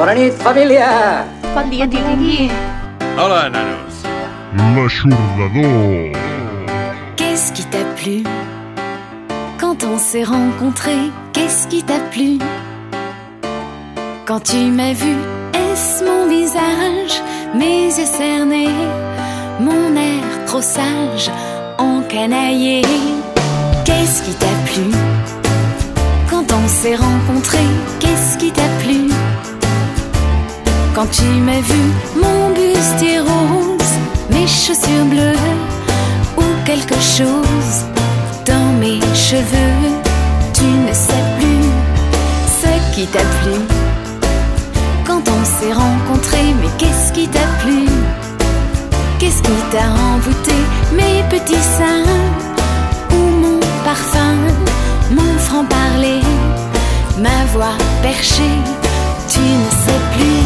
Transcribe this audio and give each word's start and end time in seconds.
Bona 0.00 0.14
nit, 0.14 0.32
família! 0.32 1.26
Bon 1.54 1.68
dia. 1.68 1.86
Hola, 3.18 3.50
nanos. 3.50 3.96
L'aixordador. 4.56 6.16
Qu'est-ce 7.16 7.52
qui 7.52 7.64
t'a 7.64 7.84
plu? 7.98 8.24
Quand 9.58 9.84
on 9.84 9.98
s'est 9.98 10.24
rencontrés, 10.24 11.10
qu'est-ce 11.34 11.68
qui 11.68 11.82
t'a 11.82 12.00
plu? 12.12 12.38
Quand 14.24 14.40
tu 14.40 14.70
m'as 14.70 14.94
vu, 14.94 15.16
est-ce 15.52 16.02
mon 16.02 16.26
visage, 16.28 17.20
mes 17.54 17.88
yeux 17.88 18.06
cernés, 18.06 18.76
mon 19.60 19.94
air 19.96 20.24
trop 20.46 20.62
sage, 20.62 21.30
encanaillé 21.76 22.80
Qu'est-ce 23.84 24.22
qui 24.22 24.32
t'a 24.32 24.54
plu? 24.64 24.86
Quand 26.30 26.46
on 26.50 26.68
s'est 26.68 26.96
rencontrés, 26.96 27.72
qu'est-ce 27.98 28.38
qui 28.38 28.50
t'a 28.50 28.70
plu? 28.82 29.10
Quand 30.94 31.06
tu 31.10 31.22
m'as 31.22 31.60
vu, 31.60 31.82
mon 32.14 32.50
bustier 32.50 33.20
rose, 33.20 33.92
mes 34.30 34.46
chaussures 34.46 35.06
bleues 35.08 35.46
ou 36.36 36.42
quelque 36.64 36.94
chose 36.96 37.84
dans 38.44 38.72
mes 38.80 39.00
cheveux. 39.14 40.00
Tu 40.52 40.64
ne 40.64 40.92
sais 40.92 41.24
plus 41.38 41.64
ce 42.60 42.94
qui 42.94 43.06
t'a 43.06 43.20
plu 43.40 43.56
quand 45.06 45.22
on 45.26 45.44
s'est 45.44 45.72
rencontrés. 45.72 46.54
Mais 46.60 46.68
qu'est-ce 46.76 47.12
qui 47.12 47.28
t'a 47.28 47.46
plu? 47.62 47.86
Qu'est-ce 49.18 49.42
qui 49.42 49.58
t'a 49.70 49.86
envoûté? 50.14 50.54
Mes 50.92 51.22
petits 51.30 51.66
seins 51.78 52.04
ou 53.12 53.22
mon 53.42 53.60
parfum, 53.84 54.36
mon 55.10 55.38
franc-parler, 55.38 56.20
ma 57.18 57.44
voix 57.52 57.76
perchée. 58.02 58.58
Tu 59.28 59.38
ne 59.38 59.70
sais 59.84 60.02
plus, 60.14 60.42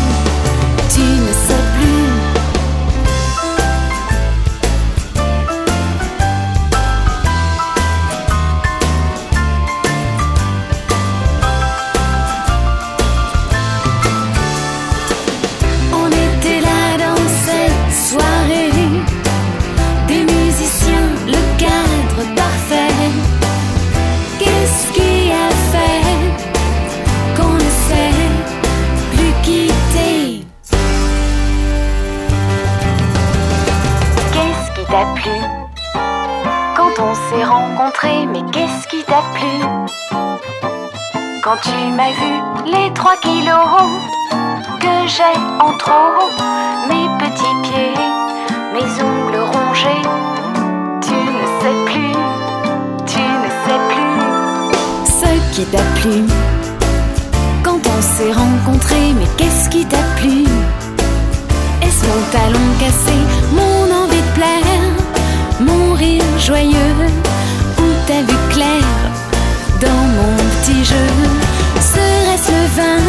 Mais 38.02 38.42
qu'est-ce 38.52 38.88
qui 38.88 39.02
t'a 39.04 39.22
plu? 39.34 39.46
Quand 41.42 41.56
tu 41.62 41.92
m'as 41.92 42.10
vu 42.10 42.34
les 42.66 42.92
trois 42.92 43.16
kilos 43.16 43.88
que 44.80 45.06
j'ai 45.06 45.38
en 45.60 45.72
trop, 45.78 46.28
mes 46.88 47.08
petits 47.18 47.56
pieds, 47.62 47.94
mes 48.74 49.02
ongles 49.02 49.40
rongés. 49.52 50.02
Tu 51.00 51.14
ne 51.14 51.44
sais 51.60 51.76
plus, 51.86 52.12
tu 53.06 53.20
ne 53.20 53.48
sais 53.64 53.80
plus 53.88 54.14
ce 55.08 55.54
qui 55.54 55.64
t'a 55.66 55.82
plu 56.00 56.24
quand 57.62 57.78
on 57.86 58.02
s'est 58.02 58.32
rencontrés. 58.32 59.14
Mais 59.18 59.28
qu'est-ce 59.38 59.70
qui 59.70 59.86
t'a 59.86 60.02
plu? 60.16 60.44
Est-ce 61.80 62.04
mon 62.06 62.22
talon 62.32 62.66
cassé, 62.80 63.16
mon 63.52 64.04
envie 64.04 64.20
de 64.20 64.34
plaire, 64.34 64.80
mon 65.60 65.94
rire 65.94 66.24
joyeux? 66.38 67.23
Ou 68.04 68.08
ta 68.08 68.20
vue 68.20 68.48
claire 68.50 69.10
dans 69.80 70.04
mon 70.16 70.36
petit 70.60 70.84
jeu 70.84 71.08
Serait-ce 71.80 72.50
le 72.50 72.66
vin 72.76 73.02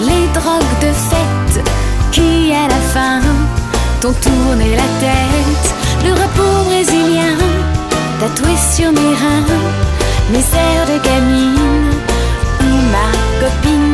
les 0.00 0.26
drogues 0.32 0.78
de 0.80 0.92
fête 0.92 1.64
qui 2.12 2.52
à 2.52 2.68
la 2.68 2.80
fin 2.94 3.20
t'ont 4.00 4.12
tourné 4.12 4.76
la 4.76 4.88
tête? 5.00 5.74
Le 6.04 6.12
repos 6.12 6.64
brésilien 6.66 7.36
tatoué 8.20 8.54
sur 8.74 8.92
mes 8.92 9.14
reins, 9.22 9.46
mes 10.32 10.38
airs 10.38 10.86
de 10.86 11.04
gamine, 11.04 11.90
ou 12.60 12.70
ma 12.94 13.10
copine, 13.40 13.89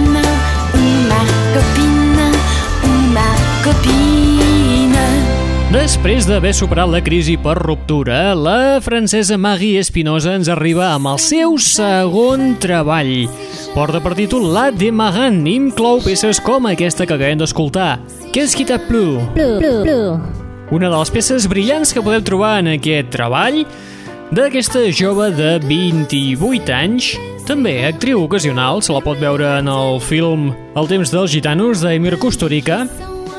Després 6.07 6.29
d'haver 6.31 6.53
superat 6.55 6.87
la 6.87 7.01
crisi 7.03 7.33
per 7.35 7.57
ruptura, 7.59 8.31
la 8.39 8.79
francesa 8.79 9.35
Maggie 9.43 9.81
Espinosa 9.83 10.37
ens 10.39 10.47
arriba 10.47 10.93
amb 10.93 11.09
el 11.11 11.17
seu 11.19 11.57
segon 11.59 12.53
treball. 12.63 13.25
Porta 13.73 13.99
per 14.05 14.13
títol 14.15 14.47
La 14.55 14.69
Demaran 14.71 15.41
i 15.51 15.57
inclou 15.59 15.99
peces 16.05 16.39
com 16.39 16.69
aquesta 16.71 17.09
que 17.11 17.17
acabem 17.17 17.41
d'escoltar. 17.41 17.97
Qu'est-ce 18.31 18.55
qui 18.55 18.63
t'a 18.69 18.79
plu? 18.79 19.17
Plu, 19.35 19.49
plu, 19.59 19.73
plu. 19.83 19.99
Una 20.79 20.93
de 20.93 20.95
les 20.95 21.11
peces 21.11 21.49
brillants 21.51 21.91
que 21.91 22.05
podeu 22.07 22.23
trobar 22.23 22.61
en 22.61 22.71
aquest 22.77 23.11
treball 23.11 23.65
d'aquesta 24.31 24.85
jove 24.95 25.33
de 25.35 25.57
28 25.67 26.71
anys, 26.71 27.17
també 27.51 27.81
actriu 27.91 28.23
ocasional, 28.23 28.79
se 28.79 28.95
la 28.95 29.03
pot 29.03 29.19
veure 29.19 29.57
en 29.59 29.75
el 29.75 29.99
film 29.99 30.53
El 30.79 30.87
temps 30.87 31.11
dels 31.11 31.35
gitanos 31.35 31.83
d'Emir 31.83 32.15
Kusturica, 32.23 32.85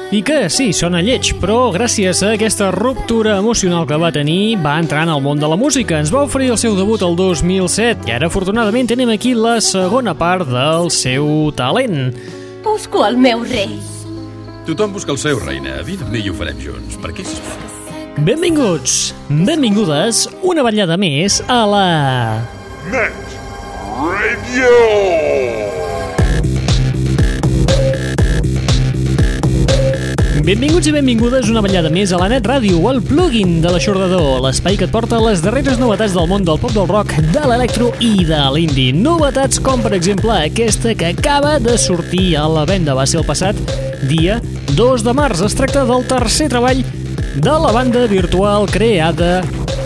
i 0.08 0.22
que, 0.24 0.46
sí, 0.48 0.70
sona 0.72 1.02
lleig, 1.04 1.34
però 1.42 1.68
gràcies 1.76 2.22
a 2.24 2.30
aquesta 2.38 2.70
ruptura 2.72 3.36
emocional 3.42 3.84
que 3.90 3.98
va 4.00 4.12
tenir, 4.16 4.56
va 4.64 4.78
entrar 4.80 5.04
en 5.04 5.12
el 5.12 5.24
món 5.24 5.42
de 5.42 5.50
la 5.52 5.58
música. 5.60 6.00
Ens 6.00 6.14
va 6.14 6.24
oferir 6.24 6.48
el 6.54 6.60
seu 6.62 6.78
debut 6.78 7.04
el 7.04 7.18
2007 7.20 8.08
i 8.08 8.16
ara, 8.16 8.30
afortunadament, 8.32 8.88
tenim 8.88 9.12
aquí 9.12 9.34
la 9.36 9.58
segona 9.60 10.16
part 10.16 10.48
del 10.48 10.88
seu 10.96 11.52
talent. 11.60 12.16
Busco 12.64 13.04
el 13.08 13.20
meu 13.20 13.44
rei. 13.44 13.76
Tothom 14.68 14.96
busca 14.96 15.12
el 15.12 15.20
seu, 15.20 15.44
reina. 15.44 15.82
Vine 15.88 16.08
amb 16.08 16.16
mi 16.16 16.24
i 16.24 16.32
ho 16.32 16.36
farem 16.40 16.60
junts. 16.64 16.96
Per 17.04 17.12
què 17.12 17.28
sisplau? 17.28 17.76
Benvinguts, 18.18 19.14
benvingudes, 19.30 20.26
una 20.42 20.64
ballada 20.66 20.98
més 20.98 21.44
a 21.52 21.62
la... 21.70 21.88
Net 22.90 23.38
Radio. 23.98 25.67
Benvinguts 30.48 30.88
i 30.88 30.94
benvingudes 30.96 31.50
una 31.52 31.60
ballada 31.60 31.90
més 31.92 32.14
a 32.16 32.18
la 32.22 32.30
Net 32.32 32.46
Ràdio, 32.48 32.78
el 32.88 33.02
plugin 33.04 33.58
de 33.60 33.68
l'aixordador, 33.68 34.38
l'espai 34.46 34.78
que 34.80 34.86
et 34.88 34.94
porta 34.94 35.20
les 35.20 35.42
darreres 35.44 35.76
novetats 35.76 36.16
del 36.16 36.30
món 36.32 36.46
del 36.48 36.62
pop 36.62 36.72
del 36.72 36.88
rock, 36.88 37.12
de 37.34 37.42
l'electro 37.52 37.90
i 38.00 38.24
de 38.24 38.40
l'indie. 38.56 38.94
Novetats 38.96 39.60
com, 39.60 39.84
per 39.84 39.92
exemple, 39.98 40.32
aquesta 40.32 40.96
que 40.96 41.12
acaba 41.12 41.58
de 41.60 41.76
sortir 41.76 42.30
a 42.40 42.46
la 42.48 42.64
venda. 42.64 42.96
Va 42.96 43.04
ser 43.04 43.20
el 43.20 43.28
passat 43.28 43.60
dia 44.08 44.40
2 44.80 45.04
de 45.04 45.18
març. 45.20 45.44
Es 45.44 45.60
tracta 45.60 45.84
del 45.84 46.08
tercer 46.08 46.48
treball 46.56 46.80
de 47.36 47.60
la 47.68 47.76
banda 47.76 48.08
virtual 48.08 48.72
creada 48.72 49.42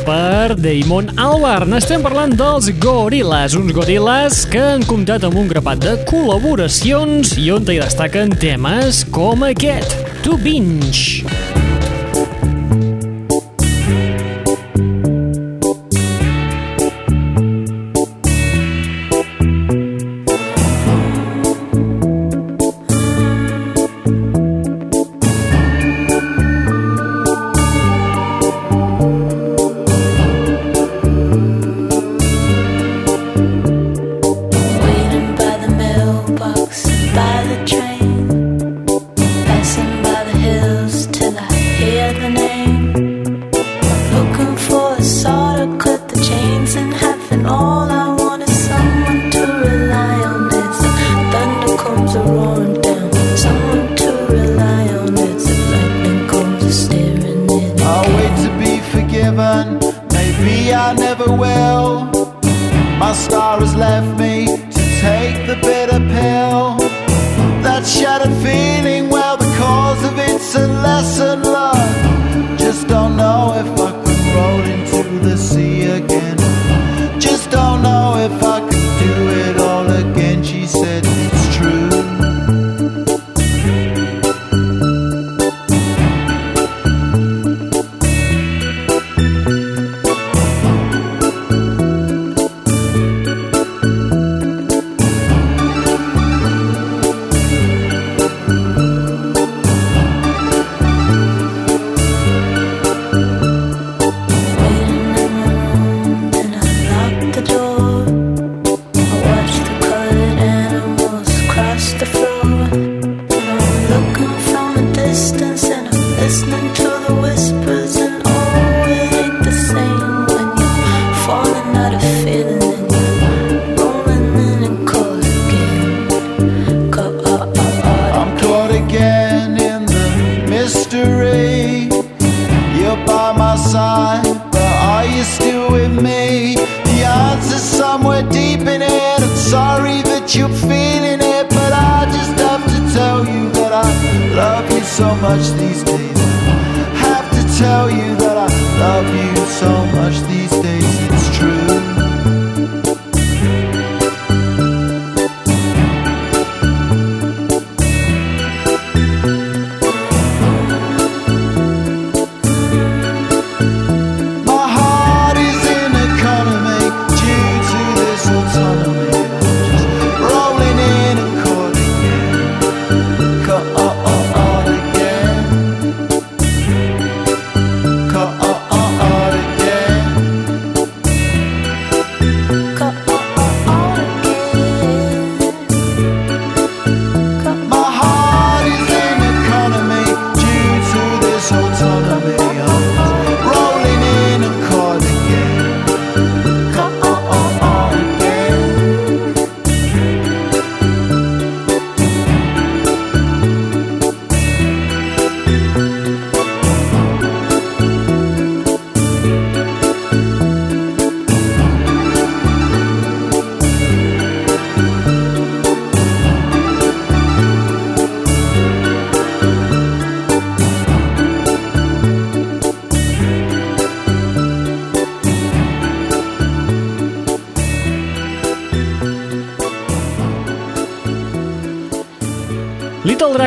per 0.05 0.55
Damon 0.59 1.11
Albarn. 1.19 1.75
Estem 1.77 2.03
parlant 2.05 2.33
dels 2.37 2.69
Gorillaz, 2.81 3.55
uns 3.59 3.73
Gorillaz 3.75 4.43
que 4.51 4.61
han 4.73 4.85
comptat 4.89 5.25
amb 5.27 5.39
un 5.41 5.49
grapat 5.51 5.83
de 5.85 5.95
col·laboracions 6.09 7.35
i 7.41 7.49
on 7.53 7.67
hi 7.69 7.79
destaquen 7.81 8.33
temes 8.41 9.05
com 9.13 9.47
aquest, 9.47 9.97
To 10.25 10.37
Binge. 10.41 11.60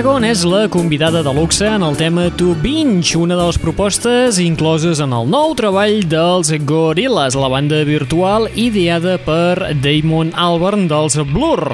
Dragon 0.05 0.25
és 0.29 0.43
la 0.45 0.67
convidada 0.69 1.23
de 1.25 1.33
luxe 1.33 1.65
en 1.65 1.81
el 1.81 1.95
tema 1.97 2.27
To 2.37 2.51
Binge, 2.61 3.15
una 3.17 3.39
de 3.39 3.47
les 3.47 3.57
propostes 3.57 4.37
incloses 4.37 4.99
en 5.01 5.15
el 5.17 5.31
nou 5.33 5.55
treball 5.57 6.03
dels 6.13 6.51
Gorillaz, 6.69 7.33
la 7.41 7.49
banda 7.49 7.79
virtual 7.89 8.51
ideada 8.53 9.15
per 9.17 9.73
Damon 9.81 10.35
Albarn 10.37 10.85
dels 10.93 11.17
Blur. 11.31 11.73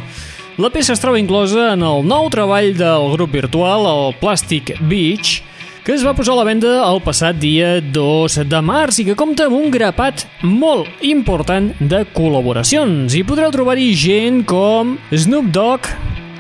La 0.63 0.71
peça 0.71 0.95
es 0.95 1.03
troba 1.03 1.19
inclosa 1.19 1.73
en 1.73 1.83
el 1.83 2.07
nou 2.07 2.31
treball 2.31 2.71
del 2.79 3.09
grup 3.17 3.35
virtual, 3.35 3.89
el 3.91 4.15
Plastic 4.23 4.77
Beach, 4.79 5.41
que 5.83 5.99
es 5.99 6.07
va 6.07 6.15
posar 6.15 6.37
a 6.37 6.45
la 6.45 6.47
venda 6.47 6.77
el 6.87 7.03
passat 7.03 7.35
dia 7.35 7.81
2 7.83 8.45
de 8.47 8.63
març 8.63 9.03
i 9.03 9.09
que 9.11 9.19
compta 9.19 9.51
amb 9.51 9.59
un 9.59 9.75
grapat 9.75 10.29
molt 10.47 11.03
important 11.03 11.73
de 11.83 12.07
col·laboracions. 12.15 13.11
Hi 13.11 13.27
podreu 13.27 13.51
trobar-hi 13.51 13.91
gent 13.91 14.45
com 14.47 15.01
Snoop 15.11 15.51
Dogg, 15.51 15.91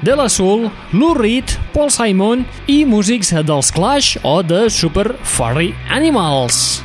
De 0.02 0.16
La 0.16 0.28
Soul, 0.28 0.70
Lou 0.92 1.12
Reed, 1.12 1.52
Paul 1.74 1.90
Simon 1.92 2.46
i 2.72 2.86
músics 2.88 3.34
dels 3.44 3.68
Clash 3.76 4.16
o 4.24 4.38
de 4.40 4.64
Super 4.72 5.10
Furry 5.20 5.74
Animals. 5.92 6.80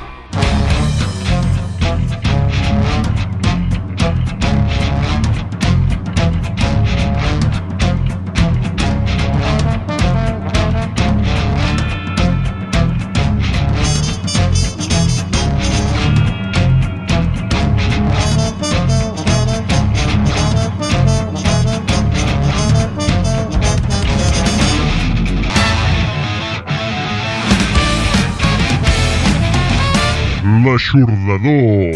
L'aixordador. 30.85 31.95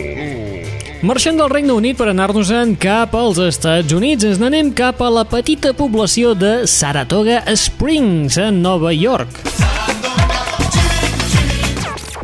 Marxant 1.05 1.37
del 1.37 1.49
Regne 1.51 1.73
Unit 1.77 1.97
per 1.99 2.09
anar-nos-en 2.09 2.73
cap 2.81 3.13
als 3.15 3.37
Estats 3.43 3.93
Units, 3.93 4.25
ens 4.25 4.39
n'anem 4.41 4.71
cap 4.73 5.01
a 5.05 5.09
la 5.13 5.23
petita 5.29 5.75
població 5.77 6.33
de 6.33 6.65
Saratoga 6.67 7.43
Springs, 7.53 8.39
a 8.41 8.49
Nova 8.51 8.91
York. 8.95 9.29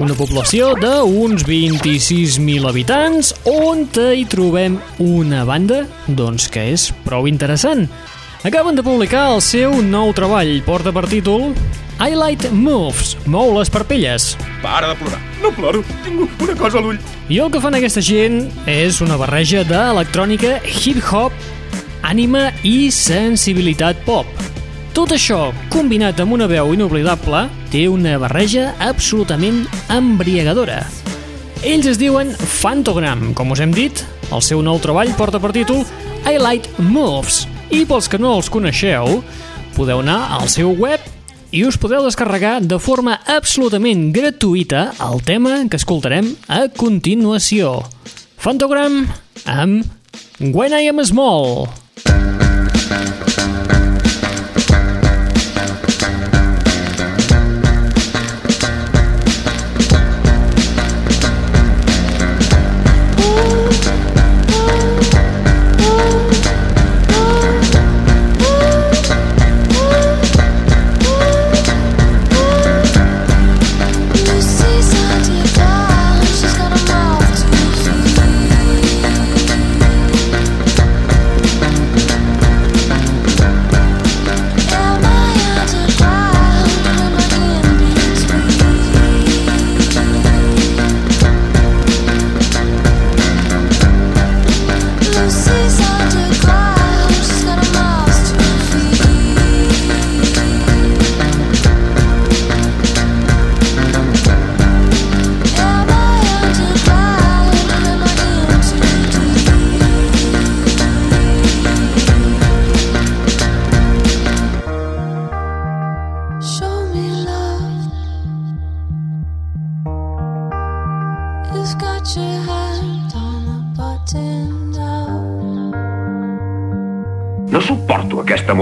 Una 0.02 0.18
població 0.18 0.74
d'uns 0.76 1.46
26.000 1.48 2.68
habitants 2.68 3.32
on 3.48 3.86
hi 3.96 4.26
trobem 4.28 4.80
una 5.00 5.46
banda 5.48 5.86
doncs 6.08 6.50
que 6.52 6.66
és 6.74 6.90
prou 7.06 7.30
interessant. 7.30 7.88
Acaben 8.46 8.76
de 8.76 8.84
publicar 8.86 9.32
el 9.34 9.40
seu 9.42 9.72
nou 9.82 10.12
treball, 10.14 10.60
porta 10.62 10.92
per 10.94 11.08
títol 11.10 11.48
I 11.98 12.14
Light 12.14 12.44
Moves, 12.54 13.16
mou 13.26 13.50
les 13.56 13.72
parpelles. 13.74 14.36
Para 14.62 14.92
de 14.92 15.00
plorar. 15.00 15.18
No 15.42 15.50
ploro, 15.56 15.82
tinc 16.06 16.44
una 16.46 16.54
cosa 16.60 16.78
a 16.78 16.84
l'ull. 16.86 17.00
I 17.26 17.40
el 17.42 17.50
que 17.50 17.62
fan 17.64 17.74
aquesta 17.74 18.04
gent 18.06 18.44
és 18.70 19.00
una 19.02 19.18
barreja 19.18 19.64
d'electrònica, 19.66 20.60
hip-hop, 20.62 21.34
ànima 22.06 22.52
i 22.62 22.92
sensibilitat 22.94 24.06
pop. 24.06 24.30
Tot 24.94 25.18
això, 25.18 25.50
combinat 25.74 26.22
amb 26.22 26.38
una 26.38 26.46
veu 26.46 26.70
inoblidable, 26.78 27.48
té 27.74 27.88
una 27.90 28.20
barreja 28.22 28.76
absolutament 28.78 29.64
embriagadora. 29.90 30.84
Ells 31.66 31.90
es 31.96 31.98
diuen 31.98 32.30
Fantogram, 32.38 33.32
com 33.34 33.58
us 33.58 33.66
hem 33.66 33.74
dit. 33.74 34.06
El 34.30 34.46
seu 34.46 34.62
nou 34.62 34.78
treball 34.78 35.18
porta 35.18 35.42
per 35.42 35.50
títol 35.58 35.82
I 36.30 36.38
Light 36.38 36.70
Moves. 36.78 37.48
I 37.74 37.84
pels 37.90 38.08
que 38.12 38.20
no 38.22 38.36
els 38.38 38.50
coneixeu, 38.54 39.22
podeu 39.76 40.02
anar 40.04 40.20
al 40.38 40.50
seu 40.52 40.74
web 40.78 41.02
i 41.56 41.64
us 41.66 41.78
podeu 41.80 42.04
descarregar 42.06 42.60
de 42.62 42.78
forma 42.82 43.18
absolutament 43.32 44.10
gratuïta 44.16 44.90
el 45.08 45.24
tema 45.26 45.58
que 45.70 45.80
escoltarem 45.80 46.34
a 46.52 46.66
continuació. 46.76 47.80
Fantogram 48.38 49.06
amb 49.46 49.86
When 50.40 50.76
I 50.76 50.92
Am 50.92 51.02
Small. 51.08 51.85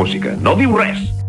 Música. 0.03 0.35
No 0.41 0.57
diu 0.59 0.75
res. 0.75 1.22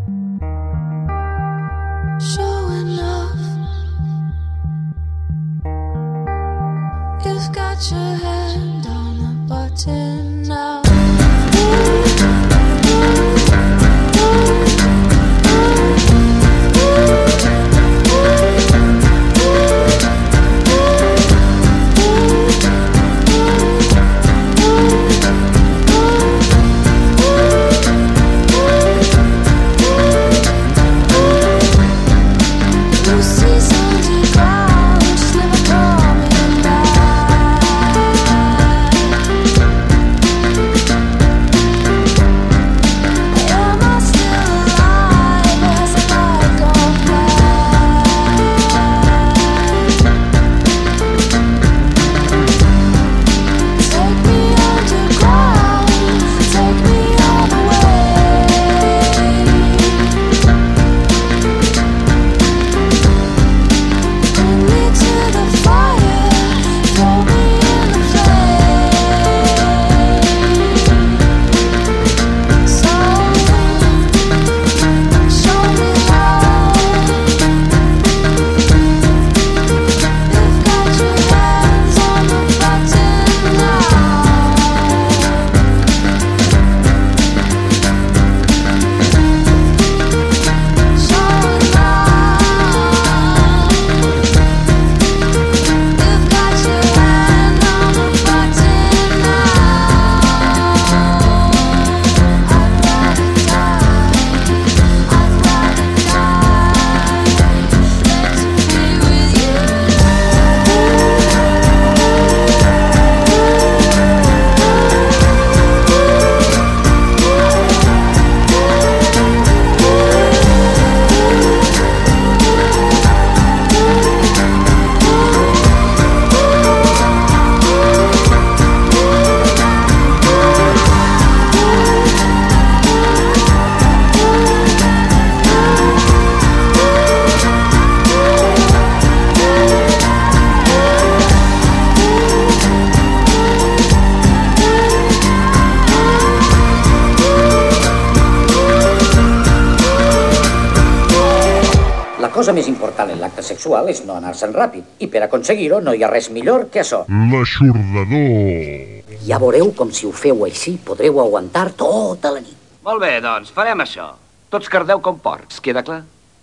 Sexual 153.46 153.88
és 153.92 154.02
no 154.08 154.16
anar-se'n 154.18 154.54
ràpid. 154.56 154.84
I 155.04 155.06
per 155.12 155.22
aconseguir-ho 155.26 155.80
no 155.84 155.94
hi 155.94 156.02
ha 156.04 156.10
res 156.10 156.30
millor 156.34 156.68
que 156.72 156.82
això. 156.82 157.04
L'aixordador. 157.32 159.04
Ja 159.28 159.38
veureu 159.40 159.70
com 159.76 159.92
si 159.94 160.08
ho 160.08 160.12
feu 160.12 160.44
així 160.48 160.76
podreu 160.84 161.20
aguantar 161.22 161.70
tota 161.78 162.34
la 162.34 162.42
nit. 162.42 162.58
Molt 162.84 163.00
bé, 163.00 163.14
doncs, 163.24 163.52
farem 163.54 163.80
això. 163.84 164.10
Tots 164.52 164.68
cardeu 164.72 165.00
com 165.04 165.16
porcs, 165.18 165.60
queda 165.64 165.82
clar? 165.86 166.02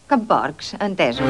Com 0.10 0.26
porcs, 0.28 0.74
entesos. 0.80 1.30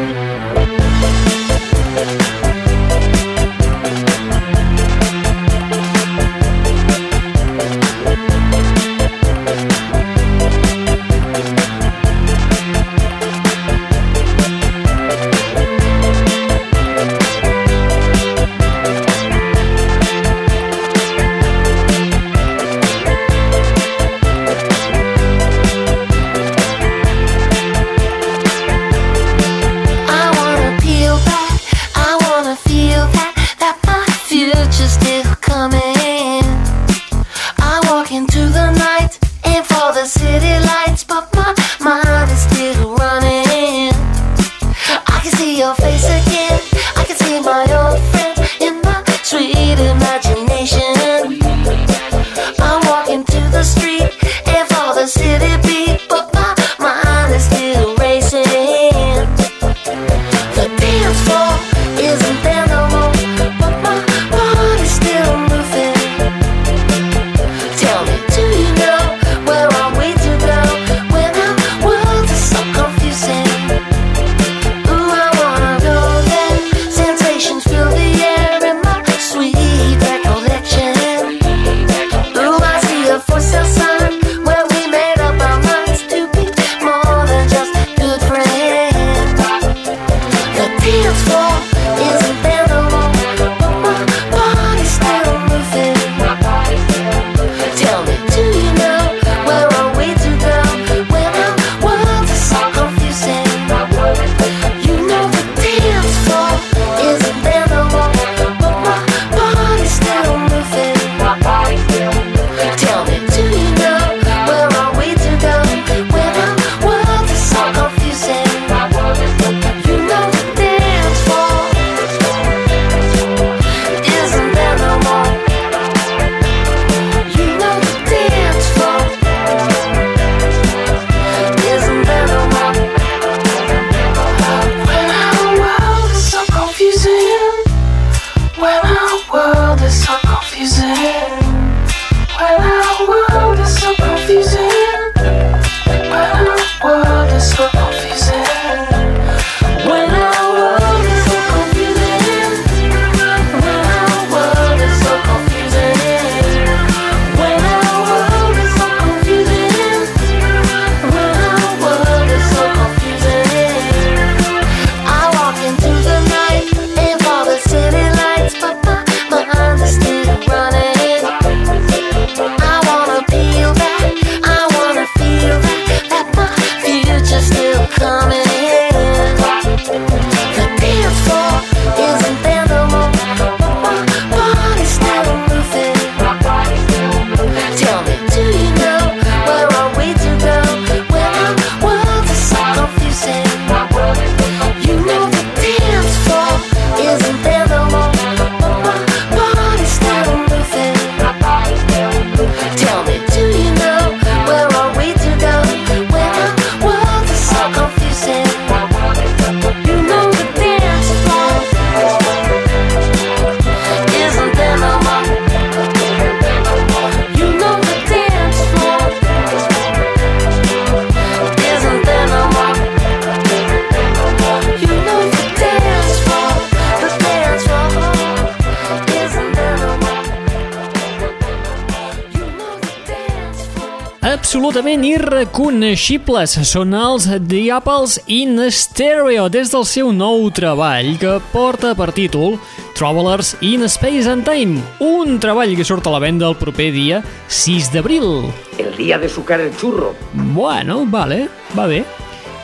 Absolutament 234.71 235.03
irreconeixibles. 235.03 236.53
Són 236.63 236.93
els 236.95 237.25
Apples 237.27 238.13
in 238.31 238.55
Stereo 238.71 239.49
des 239.51 239.67
del 239.67 239.83
seu 239.83 240.13
nou 240.15 240.45
treball 240.55 241.17
que 241.19 241.33
porta 241.51 241.91
per 241.91 242.13
títol 242.15 242.55
Travelers 242.95 243.57
in 243.67 243.83
Space 243.91 244.31
and 244.31 244.47
Time, 244.47 244.79
un 245.03 245.41
treball 245.43 245.75
que 245.75 245.83
surt 245.83 246.07
a 246.07 246.13
la 246.15 246.21
venda 246.23 246.47
el 246.47 246.55
proper 246.55 246.87
dia 246.95 247.19
6 247.49 247.91
d'abril. 247.91 248.47
El 248.79 248.95
dia 248.95 249.19
de 249.19 249.27
sucar 249.27 249.59
el 249.59 249.73
xurro. 249.75 250.13
Bueno, 250.31 251.03
vale, 251.03 251.49
va 251.75 251.87
bé. 251.91 252.05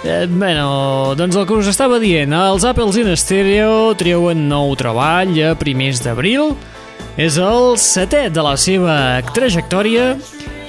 Eh, 0.06 0.30
bueno, 0.30 1.14
doncs 1.20 1.36
el 1.36 1.46
que 1.46 1.60
us 1.60 1.68
estava 1.68 2.00
dient, 2.00 2.32
els 2.32 2.64
Apples 2.64 3.02
in 3.04 3.12
Stereo 3.20 3.92
treuen 4.00 4.48
nou 4.48 4.78
treball 4.80 5.36
a 5.44 5.58
primers 5.60 6.00
d'abril, 6.08 6.56
és 7.20 7.36
el 7.36 7.76
setè 7.76 8.30
de 8.32 8.48
la 8.48 8.56
seva 8.56 9.20
trajectòria 9.36 10.14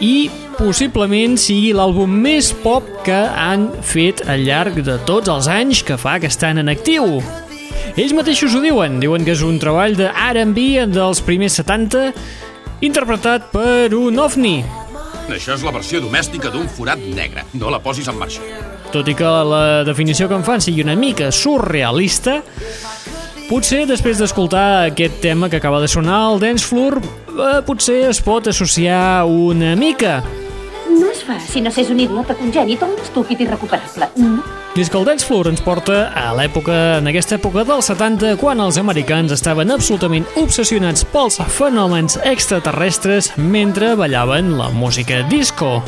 i 0.03 0.48
possiblement 0.59 1.37
sigui 1.39 1.71
l'àlbum 1.77 2.11
més 2.23 2.51
pop 2.65 2.87
que 3.07 3.17
han 3.17 3.69
fet 3.87 4.25
al 4.29 4.43
llarg 4.47 4.81
de 4.85 4.99
tots 5.07 5.31
els 5.31 5.47
anys 5.51 5.85
que 5.87 5.97
fa 6.01 6.19
que 6.19 6.31
estan 6.31 6.59
en 6.59 6.69
actiu. 6.73 7.23
Ells 7.99 8.15
mateixos 8.15 8.55
ho 8.55 8.61
diuen, 8.63 8.99
diuen 9.03 9.25
que 9.27 9.35
és 9.35 9.43
un 9.47 9.59
treball 9.63 9.97
de 9.99 10.11
R&B 10.11 10.89
dels 10.93 11.23
primers 11.27 11.57
70 11.61 12.11
interpretat 12.87 13.49
per 13.55 13.95
un 13.99 14.19
ovni. 14.23 14.59
Això 15.29 15.55
és 15.55 15.65
la 15.67 15.73
versió 15.75 16.01
domèstica 16.01 16.51
d'un 16.51 16.69
forat 16.73 17.01
negre. 17.15 17.45
No 17.59 17.71
la 17.71 17.81
posis 17.85 18.09
en 18.09 18.19
marxa. 18.19 18.43
tot 18.93 19.05
i 19.05 19.13
que 19.13 19.25
la 19.45 19.85
definició 19.85 20.29
que 20.29 20.35
en 20.39 20.45
fan 20.47 20.63
sigui 20.65 20.81
una 20.81 20.95
mica 20.97 21.27
surrealista, 21.31 22.39
potser 23.51 23.83
després 23.87 24.17
d'escoltar 24.17 24.87
aquest 24.87 25.21
tema 25.21 25.51
que 25.53 25.59
acaba 25.61 25.81
de 25.81 25.89
sonar 25.89 26.23
al 26.31 26.41
Dance 26.41 26.65
Floor, 26.65 26.97
eh, 26.97 27.61
potser 27.67 28.09
es 28.09 28.23
pot 28.25 28.49
associar 28.49 29.27
una 29.27 29.77
mica. 29.77 30.23
Fa 31.29 31.37
si 31.45 31.61
no 31.61 31.69
s'és 31.69 31.91
un 31.93 31.99
idiota 32.01 32.33
congènit 32.39 32.81
o 32.81 32.87
un 32.89 33.01
estúpid 33.03 33.43
irrecuperable. 33.45 34.07
I 34.79 34.81
és 34.81 34.89
que 34.89 34.97
el 34.97 35.05
Dance 35.05 35.27
Floor 35.29 35.51
ens 35.51 35.61
porta 35.61 36.07
a 36.17 36.31
l'època, 36.39 36.73
en 37.03 37.11
aquesta 37.11 37.37
època 37.37 37.67
dels 37.69 37.91
70, 37.91 38.39
quan 38.41 38.63
els 38.65 38.79
americans 38.81 39.35
estaven 39.37 39.75
absolutament 39.75 40.25
obsessionats 40.41 41.05
pels 41.13 41.37
fenòmens 41.59 42.17
extraterrestres 42.31 43.35
mentre 43.37 43.93
ballaven 43.99 44.55
la 44.57 44.71
música 44.73 45.21
disco. 45.29 45.83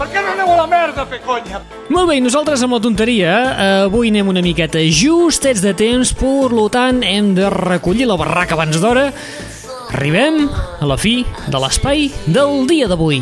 Per 0.00 0.08
què 0.10 0.24
no 0.24 0.34
aneu 0.34 0.50
a 0.56 0.58
la 0.62 0.66
merda 0.66 1.04
a 1.04 1.06
fer 1.06 1.22
conya? 1.22 1.62
Molt 1.92 2.10
bé, 2.10 2.18
nosaltres 2.24 2.64
amb 2.66 2.74
la 2.74 2.82
tonteria, 2.82 3.34
eh, 3.46 3.72
avui 3.86 4.10
anem 4.10 4.34
una 4.34 4.42
miqueta 4.42 4.82
justets 4.90 5.62
de 5.62 5.76
temps, 5.76 6.16
per 6.18 6.50
lo 6.50 6.66
tant 6.72 7.04
hem 7.06 7.34
de 7.36 7.46
recollir 7.52 8.10
la 8.10 8.18
barraca 8.18 8.58
abans 8.58 8.80
d'hora. 8.80 9.12
Arribem 9.90 10.48
a 10.80 10.86
la 10.86 10.96
fi 10.98 11.20
de 11.46 11.58
l'espai 11.62 12.08
del 12.26 12.66
dia 12.66 12.88
d'avui. 12.90 13.20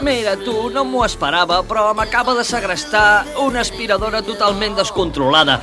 Mira, 0.00 0.36
tu, 0.36 0.68
no 0.74 0.84
m'ho 0.84 1.04
esperava, 1.06 1.62
però 1.64 1.88
m'acaba 1.96 2.34
de 2.36 2.44
segrestar 2.44 3.24
una 3.40 3.62
aspiradora 3.64 4.20
totalment 4.22 4.76
descontrolada. 4.76 5.62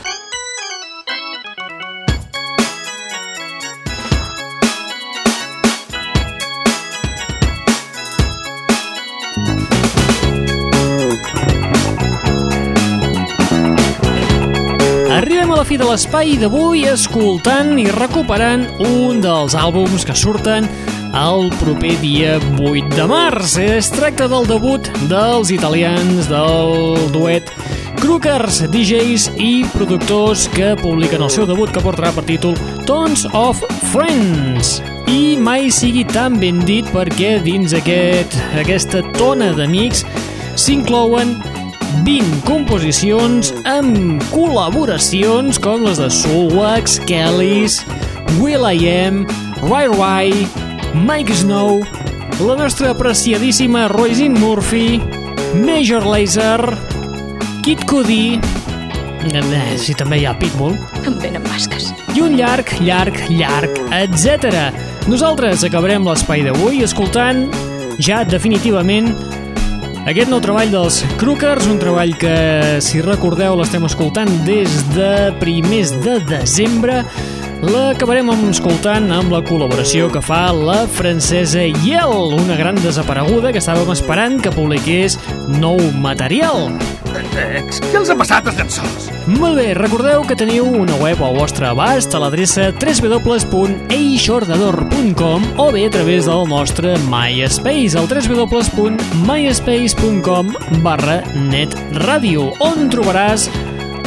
Fi 15.73 15.77
de 15.81 15.85
l'espai 15.89 16.33
d'avui 16.37 16.83
escoltant 16.85 17.71
i 17.81 17.87
recuperant 17.89 18.61
un 18.85 19.21
dels 19.23 19.55
àlbums 19.57 20.03
que 20.05 20.13
surten 20.13 20.67
el 21.17 21.47
proper 21.57 21.93
dia 22.01 22.35
8 22.61 22.91
de 22.93 23.05
març. 23.09 23.55
Es 23.57 23.89
tracta 23.89 24.27
del 24.29 24.45
debut 24.45 24.85
dels 25.09 25.49
italians 25.55 26.29
del 26.29 27.07
duet 27.15 27.49
Crookers, 28.03 28.59
DJs 28.69 29.31
i 29.41 29.63
productors 29.73 30.45
que 30.53 30.75
publiquen 30.83 31.25
el 31.25 31.33
seu 31.33 31.47
debut 31.49 31.73
que 31.73 31.81
portarà 31.81 32.11
per 32.13 32.25
títol 32.29 32.53
Tons 32.85 33.25
of 33.33 33.63
Friends. 33.89 34.75
I 35.09 35.39
mai 35.41 35.71
sigui 35.73 36.05
tan 36.05 36.37
ben 36.43 36.61
dit 36.67 36.85
perquè 36.93 37.39
dins 37.41 37.73
aquest, 37.73 38.37
aquesta 38.61 39.01
tona 39.17 39.49
d'amics 39.57 40.05
s'inclouen 40.53 41.39
20 42.01 42.41
composicions 42.47 43.51
amb 43.69 44.23
col·laboracions 44.33 45.59
com 45.61 45.85
les 45.85 45.99
de 46.01 46.09
Soulwax, 46.11 46.97
Kellys, 47.05 47.79
Will.i.am, 48.41 49.23
Rai 49.69 49.85
Rai, 49.93 50.31
Mike 50.97 51.35
Snow, 51.37 51.83
la 52.41 52.55
nostra 52.57 52.89
apreciadíssima 52.91 53.87
Roisin 53.93 54.33
Murphy, 54.39 54.99
Major 55.53 56.05
Lazer, 56.09 56.65
Kid 57.63 57.85
Cudi, 57.85 58.39
eh, 59.29 59.77
si 59.77 59.93
també 59.93 60.19
hi 60.19 60.25
ha 60.25 60.33
Pitbull, 60.39 60.75
Em 61.05 61.19
venen 61.21 61.43
basques. 61.45 61.93
i 62.15 62.21
un 62.21 62.35
llarg, 62.37 62.67
llarg, 62.81 63.15
llarg, 63.29 63.77
etc. 63.93 64.73
Nosaltres 65.07 65.63
acabarem 65.63 66.03
l'espai 66.07 66.43
d'avui 66.43 66.83
escoltant 66.83 67.45
ja 67.99 68.23
definitivament 68.23 69.13
aquest 70.03 70.27
nou 70.27 70.41
treball 70.43 70.71
dels 70.73 70.97
Crookers, 71.19 71.67
un 71.71 71.77
treball 71.79 72.11
que, 72.19 72.33
si 72.83 72.99
recordeu, 73.03 73.55
l'estem 73.55 73.85
escoltant 73.87 74.27
des 74.43 74.73
de 74.91 75.31
primers 75.39 75.93
de 76.03 76.17
desembre, 76.27 77.03
l'acabarem 77.63 78.27
escoltant 78.49 79.05
amb 79.15 79.31
la 79.31 79.39
col·laboració 79.45 80.09
que 80.11 80.21
fa 80.23 80.51
la 80.53 80.87
francesa 80.89 81.61
Yel, 81.85 82.33
una 82.35 82.55
gran 82.59 82.75
desapareguda 82.83 83.51
que 83.53 83.59
estàvem 83.61 83.91
esperant 83.93 84.41
que 84.43 84.51
publiqués 84.51 85.17
nou 85.61 85.77
material. 86.03 86.71
Què 87.13 87.97
els 87.99 88.09
ha 88.09 88.15
passat 88.17 88.47
als 88.49 88.57
llençols? 88.57 89.09
Molt 89.37 89.55
bé, 89.59 89.73
recordeu 89.77 90.23
que 90.27 90.35
teniu 90.39 90.65
una 90.81 90.95
web 90.99 91.21
al 91.23 91.35
vostre 91.37 91.67
abast 91.69 92.15
a 92.15 92.19
l'adreça 92.23 92.63
www.eixordador.com 92.75 95.39
o 95.61 95.71
bé 95.71 95.85
a 95.87 95.91
través 95.93 96.25
del 96.27 96.47
nostre 96.49 96.89
MySpace, 97.05 97.97
al 97.99 98.07
www.myspace.com 98.09 100.45
barra 100.83 101.23
netradio, 101.37 102.53
on 102.65 102.89
trobaràs 102.91 103.49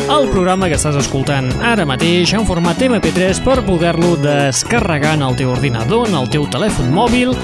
el 0.07 0.29
programa 0.31 0.69
que 0.71 0.77
estàs 0.79 0.97
escoltant 1.01 1.49
ara 1.67 1.87
mateix 1.89 2.31
en 2.37 2.45
format 2.47 2.79
MP3 2.87 3.41
per 3.43 3.57
poder-lo 3.67 4.13
descarregar 4.23 5.17
en 5.17 5.25
el 5.27 5.35
teu 5.39 5.51
ordinador, 5.51 6.07
en 6.07 6.15
el 6.21 6.31
teu 6.31 6.47
telèfon 6.53 6.93
mòbil 6.95 7.35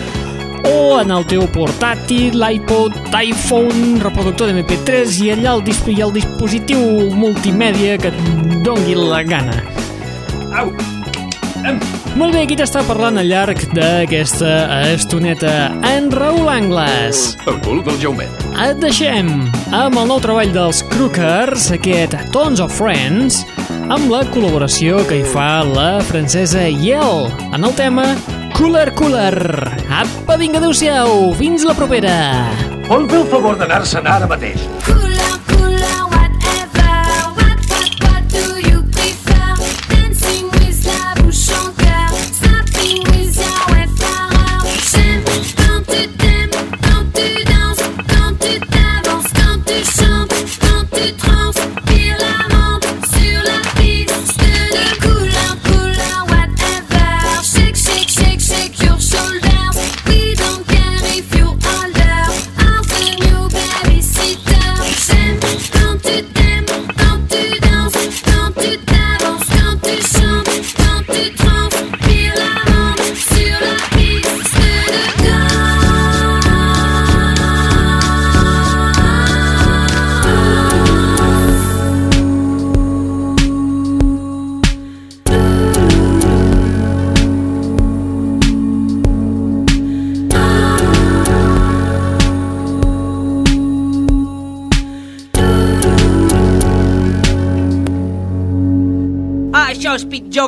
o 0.68 1.01
en 1.01 1.11
el 1.11 1.27
teu 1.27 1.42
portàtil, 1.51 2.38
l'iPod, 2.38 2.94
iPhone, 3.18 3.98
reproductor 4.05 4.53
de 4.53 4.62
MP3 4.62 5.18
i 5.27 5.35
allà 5.35 5.57
el, 5.59 5.66
i 5.90 6.01
el 6.07 6.14
dispositiu 6.14 7.11
multimèdia 7.18 7.98
que 7.98 8.14
et 8.14 8.25
dongui 8.62 8.98
la 8.98 9.22
gana. 9.27 9.62
Au! 10.55 10.91
Molt 12.18 12.35
bé, 12.35 12.42
qui 12.51 12.57
t'està 12.59 12.83
parlant 12.85 13.20
al 13.20 13.29
llarg 13.31 13.61
d'aquesta 13.77 14.51
estoneta? 14.90 15.70
En 15.87 16.11
Raül 16.11 16.48
Angles. 16.51 17.22
El 17.46 17.61
cul 17.62 17.81
del 17.87 17.98
Jaumet. 18.03 18.42
Et 18.64 18.81
deixem 18.83 19.31
amb 19.70 19.96
el 20.01 20.11
nou 20.11 20.18
treball 20.22 20.51
dels 20.55 20.83
Crookers, 20.90 21.70
aquest 21.77 22.16
Tons 22.35 22.61
of 22.62 22.75
Friends, 22.75 23.44
amb 23.87 24.11
la 24.11 24.25
col·laboració 24.35 25.05
que 25.09 25.20
hi 25.20 25.27
fa 25.33 25.62
la 25.68 26.03
francesa 26.11 26.66
Yel 26.66 27.29
en 27.53 27.62
el 27.62 27.75
tema 27.79 28.11
Cooler 28.59 28.90
Cooler. 28.98 29.38
Apa, 30.03 30.37
vinga, 30.40 30.59
adeu-siau, 30.61 31.31
fins 31.38 31.64
la 31.68 31.79
propera. 31.79 32.16
Vol 32.90 33.07
fer 33.09 33.22
el 33.22 33.29
favor 33.31 33.57
d'anar-se'n 33.61 34.07
ara 34.11 34.29
mateix? 34.29 34.66
Cooler, 34.87 35.12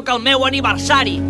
que 0.05 0.13
el 0.13 0.21
meu 0.21 0.45
aniversari. 0.45 1.21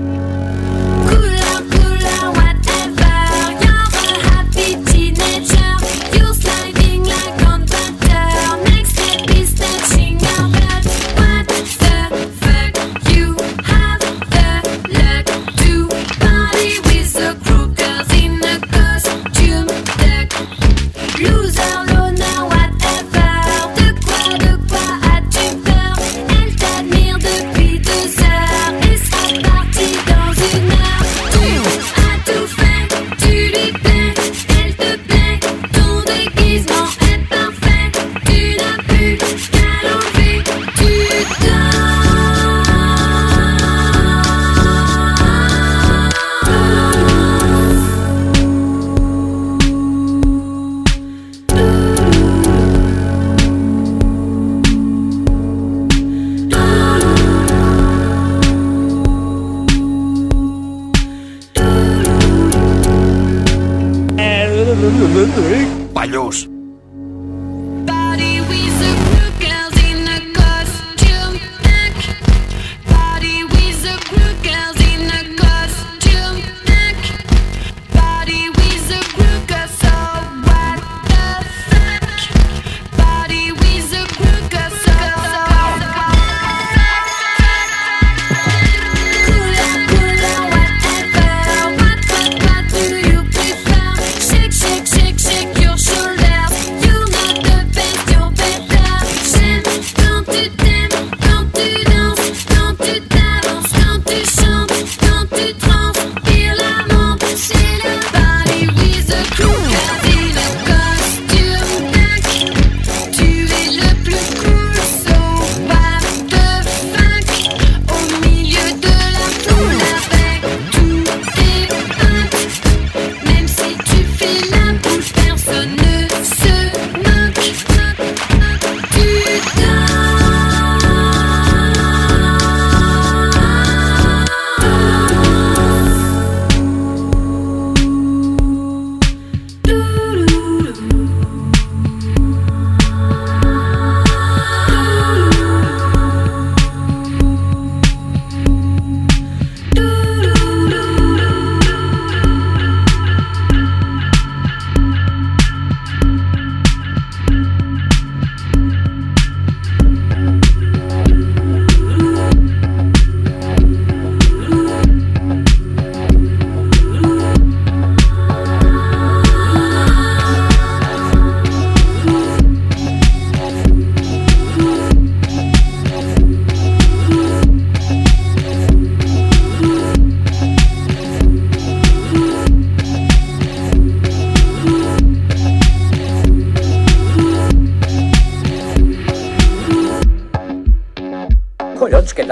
News. 66.25 66.54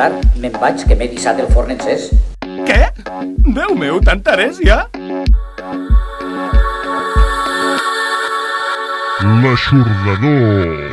tard, 0.02 0.24
me'n 0.42 0.54
vaig, 0.58 0.82
que 0.88 0.96
m'he 0.98 1.08
dissat 1.12 1.40
el 1.42 1.50
forn 1.54 1.74
encès. 1.76 2.10
Què? 2.66 2.80
Déu 3.54 3.76
meu, 3.78 4.00
tant 4.02 4.22
tarés 4.26 4.58
ja? 4.64 4.82
L'aixordador. 9.42 10.90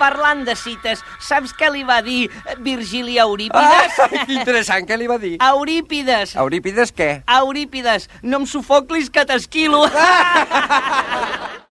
Parlant 0.00 0.42
de 0.48 0.54
cites, 0.56 1.04
saps 1.22 1.52
què 1.54 1.68
li 1.70 1.84
va 1.86 2.00
dir 2.02 2.30
Virgili 2.64 3.18
a 3.20 3.28
Eurípides? 3.28 4.00
Ah, 4.00 4.08
que 4.08 4.24
interessant, 4.40 4.88
què 4.88 4.98
li 4.98 5.10
va 5.10 5.20
dir? 5.22 5.36
Eurípides. 5.52 6.34
Eurípides 6.40 6.94
què? 6.96 7.10
Eurípides, 7.38 8.08
no 8.24 8.42
em 8.42 8.50
sufoclis 8.56 9.12
que 9.12 9.28
t'esquilo. 9.28 9.86
Ah! 9.94 11.58